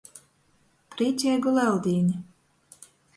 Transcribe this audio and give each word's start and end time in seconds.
Prīceigu 0.95 1.53
Leldīni! 1.57 2.17